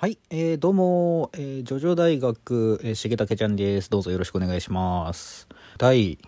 [0.00, 3.90] はい、えー、どうも、えー、ジョジョ大学、えー、重武ちゃんです。
[3.90, 5.48] どうぞよろしくお願いします。
[5.76, 6.18] 第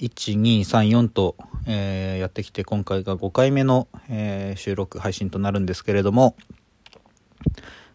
[0.00, 1.36] 1234と、
[1.68, 6.34] えー、やってきて、今回が5回目の、えー収録配信となるんですけれども、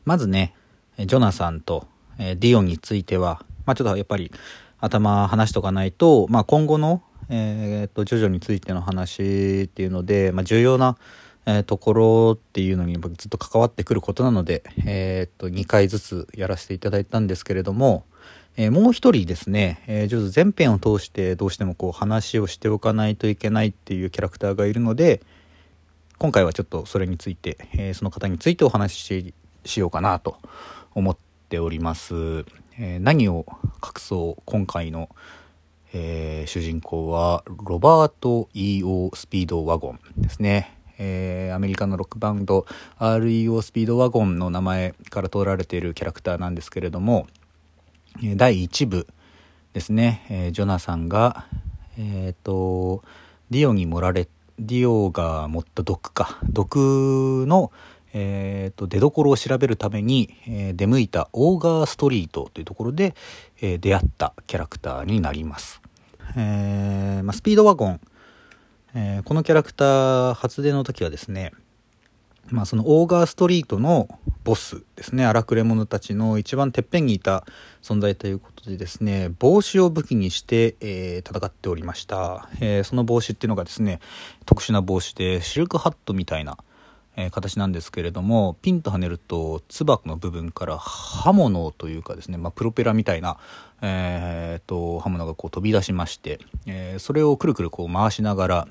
[0.06, 0.54] まずね、
[0.98, 1.88] ジョナサンと、
[2.18, 4.32] えーディオンについては、まあちょっとやっぱり
[4.80, 10.96] 頭話しとかないと、まあ今後の、えー、と、ジョジョについての話っていうので、まあ重要な、
[11.46, 18.06] えーところっていうのにずっと関わってくることなので、えー、と2回ずつやらせていただいたんですけれども、
[18.58, 25.22] えーもう一人ですね、えー、ジョジョ全編を通してどうしてもこう話をしておかないといけないっていうキャラクターがいるので
[26.18, 29.34] 今回はちょっとそれについて、えーその方についてお話し
[29.66, 30.38] しようかなと
[30.94, 31.18] 思っ
[31.50, 32.14] ております。
[32.78, 33.46] えー何を
[33.84, 35.10] 隠そう今回の、
[35.94, 39.12] えー主人公はロバート E.O.
[39.16, 40.81] スピードワゴンですね。
[40.98, 42.66] えーアメリカのロックバンド
[43.00, 47.28] REO スピードワゴンの名前から取られているキャラクターなんですけれども、
[48.36, 49.08] 第1部
[49.74, 51.46] ですね、えージョナサンが、
[51.98, 53.04] えっ、と、
[53.50, 54.28] ディオに盛られ、
[54.60, 57.72] ディオが持った毒か、毒の、
[58.14, 63.16] えっ、と、出所を調べるために、えー出向いたオーガーストリートというところで、
[63.62, 65.82] えー出会ったキャラクターになります。
[66.36, 68.02] えーまあ、スピードワゴン、
[68.94, 71.54] えーこのキャラクター初出の時はですね、
[72.50, 74.10] まあ、そのオーガーストリートの
[74.44, 77.46] ボスですね荒くれ者たちの一番てっぺんにいた
[77.82, 84.02] 存在ということでですね帽子を武器にして、えー戦っておりました、えーその帽子っていうのがですね
[84.46, 86.58] 特殊な帽子でシルクハットみたいな、
[87.16, 93.38] えー形なんですけれどもピンと跳ねるとつばの部分から刃物というかですね、まあ、プロペラみたいな、
[93.82, 98.68] えーと刃物がこう飛び出しまして、えそれをくるくるこう回しながら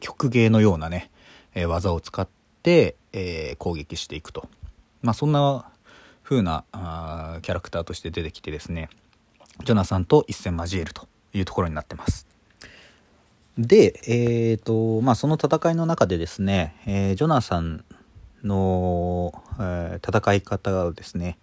[0.00, 1.10] 曲芸のようなね、
[1.54, 2.28] えー技を使っ
[2.62, 4.48] て、えー攻撃していくと。
[5.02, 5.70] まあそんな
[6.22, 8.88] 風なあキャラクターとして出てきてですね、
[9.64, 12.26] ジョナサンと一戦交えるというところになってます。
[13.58, 17.84] で、えーと、まあその戦いの中でですね、えージョナサン
[18.42, 21.38] の、えー戦い方をですね、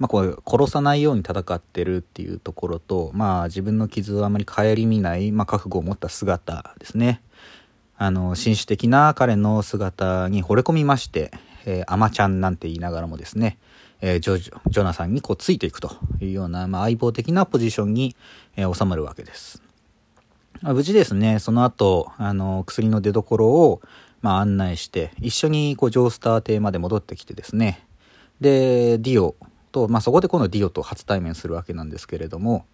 [0.00, 7.20] まあ、こう殺さないように戦ってるっていうところと、まあ、自分の傷をあまり顧みない、まあ、覚悟を持った姿ですね。
[8.02, 11.30] あの、紳士的な彼の姿に惚れ込みまして、
[11.66, 13.58] えーアマちゃんなんて言いながらもですね、
[14.00, 18.16] えージョジョナサンにこうついていくというような、まあ、相棒的なポジションに、
[18.56, 19.62] えー収まるわけです。
[20.62, 23.82] まあ無事ですね、その後、あの、薬の出所を、
[24.22, 27.86] まあ、案内して、一緒に、こう、ジョースター邸まで戻ってきてですね、
[28.40, 29.36] で、ディオ
[29.72, 32.64] と、まあ、そこで今度ディオと初対面するわけなんですけれども、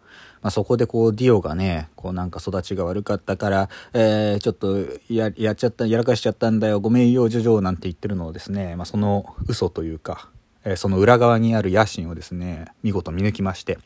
[0.42, 4.76] まあ、そこでこう、ディオがね、こう、なんか育ちが悪かったから、えー、ちょっと、
[5.12, 10.28] や、やっちゃった、やらかしちゃったんだよ、ごめんよ、ジョジョ、なんて言ってるのをですね、まあ、その嘘というか、
[10.66, 13.78] えーその裏側にある野心をですね、見事見抜きまして、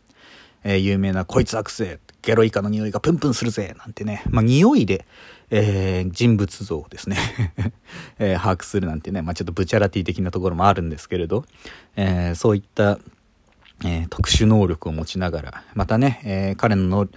[0.65, 5.06] えー有名なこいつ悪性、ゲロイカの匂いがプンプンするぜ、なんてね、まあ、匂いで、
[5.50, 7.16] えー人物像をですね、
[8.19, 11.44] えー把握するなんてね、まあ、ちょっとブチャラティ的なところもあるんですけれど、
[11.97, 12.99] えーそういった、
[13.84, 17.08] えー特殊能力を持ちながら、またね、えー彼の、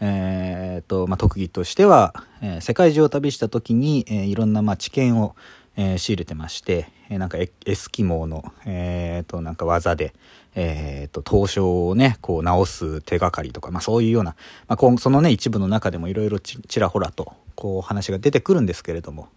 [0.00, 5.36] えーと、まあ、特技としては、え世界中を旅した時に、えいろんな、まあ、知見を、
[5.76, 10.14] え仕入れてまして、えなんかエスキモーの、えーと、なんか技で、
[10.54, 14.34] えーと、凍傷をね、こう直す手がかりとか、まあそういうような、
[14.68, 19.28] まあこそのね、一部の中でもいろいろちらほらと、こう話が出てくるんですけれども、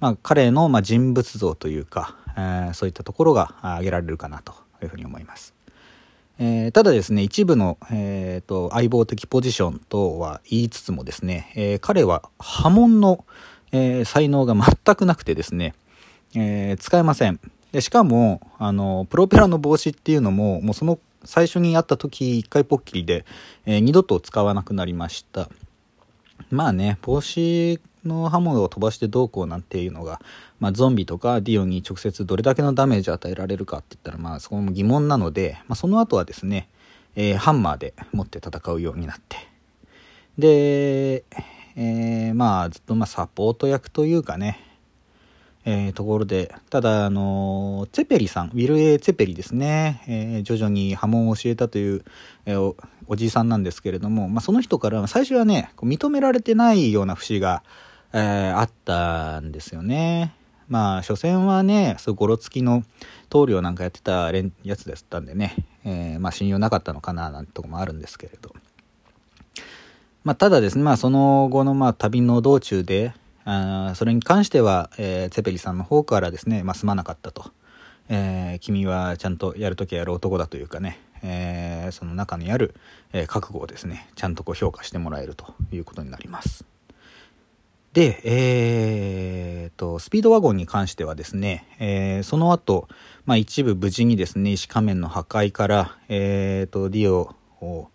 [0.00, 5.54] まあ彼の、ま、人物像というか、えそういったところが挙げられるかなというふうに思います。
[6.42, 13.26] えーただですね、一部の、えーと相棒的ポジションとは言いつつもですね、えー彼は波紋の、
[13.72, 15.74] えー才能が全くなくてですね、
[16.34, 17.38] え使えません。
[17.72, 23.26] で、しかも、あの、プロペラの帽子っていうのも、もうその最初にやった時一回ポッキリで、
[23.66, 25.50] えー二度と使わなくなりました。
[26.50, 30.20] まあね、帽子の刃物を飛ばしてどうこうなんていうのが、
[30.58, 36.68] まあ、ゾンビとかディオに直接どれだけのダメージを与えられるかって言ったら、まあ、そこも疑問なので、まあ、その後はですね、
[37.16, 39.36] えーハンマーで持って戦うようになって、
[40.38, 41.24] で、
[41.76, 44.58] えーまあ、ずっとまあサポート役というかね、
[45.64, 52.04] えーところで、ただ、あのーツェペリさん、ウィル・エー・ツェペリですね、えー徐々に波紋を教えたという、
[52.46, 52.76] えーお
[53.06, 57.64] おじいさんなんですけれども、まあ、その人から最初はね、こう認められてないような節が、
[58.12, 60.34] えーあったんですよね。
[60.68, 62.84] まあ、所詮はね、そうゴロつきの
[63.28, 68.54] 棟梁なんかやってたやつだったんでね、えーまあ、信用なかったのかな、なんてとこもあるんですけれど。
[70.22, 73.12] まあ、ただですね、まあ、その後の、まあ、旅の道中で、
[73.44, 77.50] あそれに関しては、えーツェペリさんの方からですね、まあ、すまなかったと。
[78.12, 82.74] えー、君はちゃんとやるときやる男だというかね、えー、その中にある、
[83.12, 86.64] えー、覚悟をですね、ちゃんとこう評価してもらえるということになります。
[87.92, 92.86] で、えー、と、スピードワゴンに関してはですね、えー、その後、
[93.24, 97.88] まあ一部無事にですね、石仮面の破壊から、えー、と、ディオを、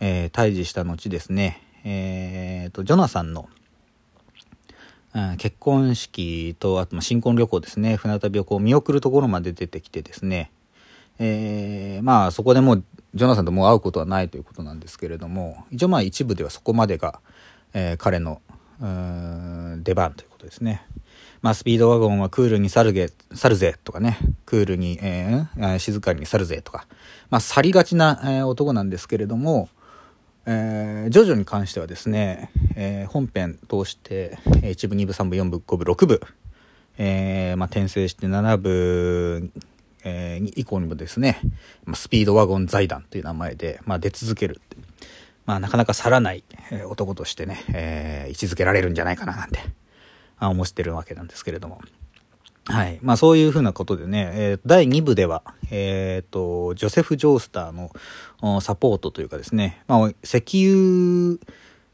[0.00, 3.48] えー、退治した後ですね、えー、と、ジョナサンの、
[5.14, 10.50] うん、結婚式と、あと、新婚旅行ですね、船旅をこう見送るところまで出てきてですね、
[11.18, 12.84] えー、まあそこでもう、
[13.14, 17.20] ジョナサンともう会うことはないということなんですけれども、一応まあ一部ではそこまでが、
[17.72, 18.42] えー、彼の、
[18.80, 20.86] 出番ということですね。
[21.40, 26.86] まあ、スピードワゴンはクールに去るげ、去るぜとかね、クールに、えー、静かに去るぜとか、
[27.30, 29.68] まあ、去りがちな、えー、男なんですけれども、
[30.46, 36.20] えー、ジョジョに関してはですね、えー、本編通して、1部、2部、3部、4部、5部、6部、
[36.96, 39.50] えー、まあ、転生して7部、
[40.04, 41.40] えー、以降にもですね、
[41.84, 44.60] まあ、スピードワゴン財団という名前で、まあ、出続ける
[45.48, 46.44] まあ、なかなか去らない、
[46.90, 49.60] 男としてね、えー、位置づけられるんじゃないかななんて、
[50.38, 51.80] 思ってるわけなんですけれども。
[52.66, 52.98] はい。
[53.00, 57.90] まあそういうふうなことでね、えー、第2部では、えっ、ー、と、ジョセフ・ジョースター
[58.42, 60.44] のサポートというかですね、まあ石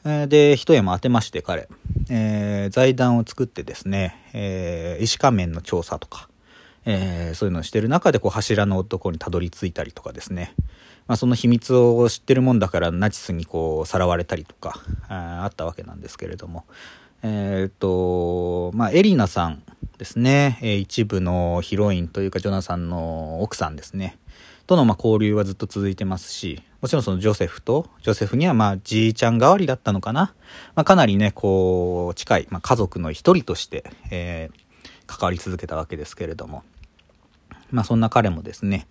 [0.03, 1.69] 油で一山当てまして彼、
[2.11, 6.29] えー、財団を作ってですね、えー、石仮面の調査とか、
[6.87, 10.55] えー、そういうのをしてる中でこう柱の男にたどり着いたりとかですね、
[11.07, 16.65] まあ、その秘密を知ってるもんだからナチスにこうさらわれたりとかあったわけなんですけれども、
[17.23, 19.63] えー、っと、まあ、エリナさん
[19.99, 24.19] ですね、一部のヒロインというかジョナサンの奥さんですね、
[24.67, 30.35] とのま交流はずっと続いてますし、もちろんそのジョセフと、ジョセフにはまあじいちゃん代わりだったのかな。
[30.75, 36.63] まあ、かなりね、こう、近い、まあ、家族の一人として、えー、関わり続けたわけですけれども、
[37.71, 38.87] まあそんな彼もですね、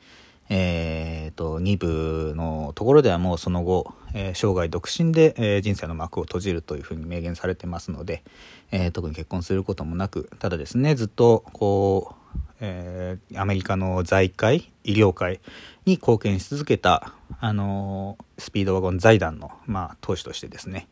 [0.50, 8.24] えー、と、2部のところではもうその後、えー、生涯独身で、えー、人生の幕を閉じるというふうに明言されてますので、
[8.72, 15.40] えー、特に結婚することもなく、ただですね、ずっと、こう、え、アメリカの財界、医療界
[15.86, 20.88] に貢献し続けた、あの、スピードワゴン財団の、まあ、投資としてですね、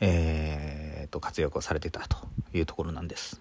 [0.00, 2.16] えー、と、活躍をされてたと
[2.52, 3.40] いうところなんです。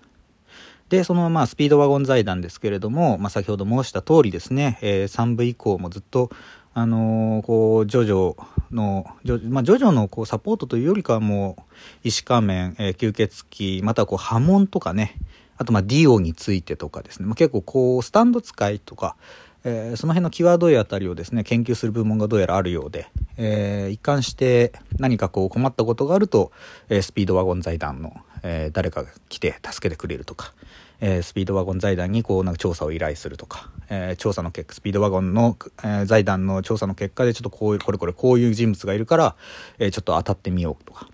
[0.90, 6.30] で、そのまあスピードワゴン財団ですけれども、まあ、先ほど申した通りですね、えー、3部以降もずっと、
[6.74, 8.36] あのー、こう、ジョジョ
[8.72, 11.64] の、ジョ,、まあ、ジョジョのこうサポートというよりかはもう、
[12.04, 15.16] 石仮面、えー、吸血鬼、またこう波紋とかね、
[15.58, 19.16] あとまあディオについてとかですね、まあ、結構こう、スタンド使いとか、
[19.64, 23.08] えー、その辺の際どいあたりをですね、研究する部門がどうやらあるようで、
[23.38, 26.52] えー、一貫して何かこう困ったことがあると、
[26.90, 30.54] えー、スピードワゴン財団の、えー、誰かが来て助けてくれるとか、
[31.00, 39.36] えー、スピードワゴン財団にこうなんか調査を依頼するとか、えー、調査の結果、スピードワゴンの、えー、財団の調査の結果でちょっとこういう、これこれこういう人物がいるから、
[39.80, 41.08] えー、ちょっと当たってみようとか、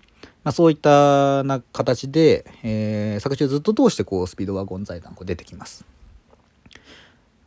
[0.44, 5.84] まあ、そういったな形で、えー、作中ずっと通してこうスピードワゴン財団こう出てきます。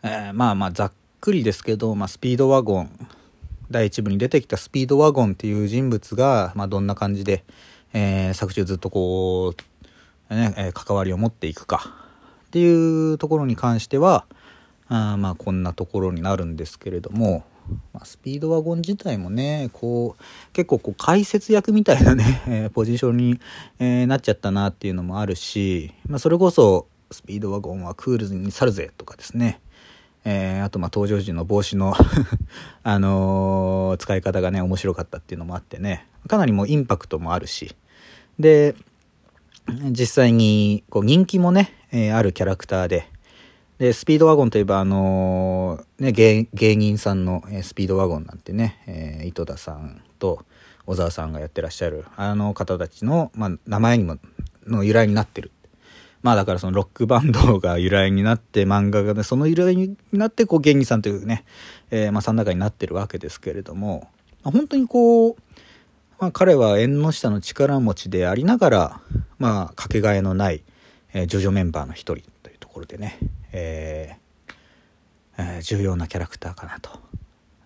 [0.03, 3.07] えー、まあまあざっくりですけど、まあ、スピードワゴン
[3.69, 7.43] 第1部に出てきたスピードワゴンっていう人物が、まあ、どんな感じで、
[7.93, 9.70] えー、作中ずっとこう、
[10.35, 12.01] ねえ、関わりを持っていくか。
[12.47, 14.25] っていうところに関しては
[14.89, 17.45] あまあこんなところになるんですけれども、
[17.93, 23.39] まあ、スピードワゴン自体もねこう結構こう解説役みたいなね、 え、ポジションに、
[23.79, 29.61] え、なっちゃったなっていうのもあるし、まあ、それこそスピードワゴンはクールに去るぜとかですね。
[30.25, 31.95] えー、あとまあ登場時の帽子の
[32.83, 36.05] あのー、使い方がね面白かったっていうのもあってね。
[36.27, 37.75] かなりもうインパクトもあるし。
[38.37, 38.75] で
[39.67, 43.07] 実際にこう人気もね、えー、あるキャラクターで。
[43.77, 50.45] でスピードワゴンといえばあのね芸芸人さんの、スピードワゴンなんてね、え井戸田さんと
[50.85, 54.17] 小沢さんがやってらっしゃるあの方たちの、まあ、名前にも
[54.67, 55.51] の由来になってる。
[56.21, 61.43] まあだからそのロックバンドが由来になって漫画がね、その由来になってこう芸人さんというね、
[61.89, 64.07] えー、まあ三中になってるわけですけれども、
[64.43, 65.35] ま本当にこう、
[66.21, 69.01] まあ彼は縁の下の力持ちでありながら、
[69.39, 70.61] まあかけがえのない、
[71.13, 73.17] えー、ジョジョメンバーの一人というところでね、
[73.51, 74.53] えー
[75.39, 76.91] えー、重要なキャラクターかなと。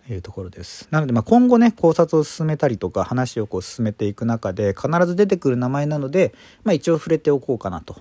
[0.08, 0.86] いうところです。
[0.92, 6.32] なので、まあ、今後ね、考察を進めたりとか、話をこう進めていく中で、必ず出てくる名前なので、
[6.62, 7.96] まあ、一応触れておこうかなと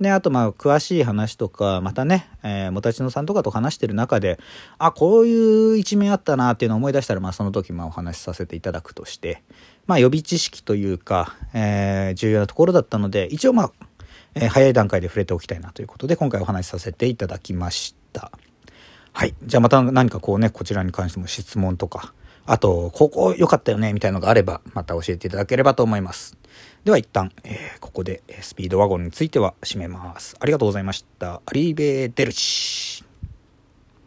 [0.00, 4.38] で、あと、まあ、詳しい話とか、またね、えー、もたちのさんとかと話してる中で、
[4.78, 9.42] あ、こういう一面あったなっていうのを思い出したら、まあ、その時、まあ、お話しさせていただくとして、
[9.86, 13.72] まあ、予備知識というか、えー、重要なところだったので、一応、まあ、
[14.34, 18.32] えー、早い段階で触れておきたいなということで、今回お話しさせていただきました。
[19.12, 19.34] はい。
[19.44, 22.12] じゃあまた何かこうね、こちらに関しても質問とか、
[22.44, 26.36] あと、ここ良かったよね、みたいなのがあれば、また教えていただければと思います。
[26.84, 30.36] では一旦、えー、ここでスピードワゴンについては締めます。
[30.38, 31.40] ありがとうございました。
[31.46, 33.05] アリーベー・デルチ。